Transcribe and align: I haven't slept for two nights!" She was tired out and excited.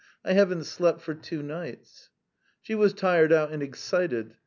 I 0.25 0.33
haven't 0.33 0.63
slept 0.63 1.01
for 1.01 1.13
two 1.13 1.43
nights!" 1.43 2.09
She 2.63 2.73
was 2.73 2.91
tired 2.91 3.31
out 3.31 3.51
and 3.51 3.61
excited. 3.61 4.35